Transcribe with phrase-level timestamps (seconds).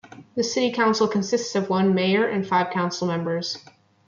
[0.33, 3.59] The City Council consists of one Mayor and five Council Members.